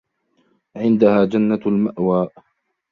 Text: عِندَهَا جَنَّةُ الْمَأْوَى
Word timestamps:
عِندَهَا 0.75 1.25
جَنَّةُ 1.25 1.61
الْمَأْوَى 1.65 2.29